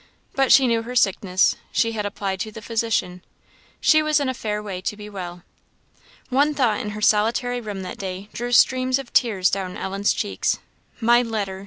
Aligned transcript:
But 0.33 0.51
she 0.51 0.65
knew 0.65 0.81
her 0.81 0.95
sickness; 0.95 1.57
she 1.71 1.91
had 1.91 2.07
applied 2.07 2.39
to 2.39 2.51
the 2.51 2.63
Physician; 2.63 3.21
she 3.79 4.01
was 4.01 4.19
in 4.19 4.27
a 4.29 4.33
fair 4.33 4.59
way 4.63 4.81
to 4.81 4.97
be 4.97 5.11
well. 5.11 5.43
One 6.29 6.55
thought 6.55 6.79
in 6.79 6.89
her 6.97 7.01
solitary 7.01 7.61
room 7.61 7.83
that 7.83 7.99
day 7.99 8.27
drew 8.33 8.51
streams 8.51 8.97
of 8.97 9.13
tears 9.13 9.51
down 9.51 9.77
Ellen's 9.77 10.11
cheeks. 10.11 10.57
"My 11.01 11.21
letter! 11.21 11.59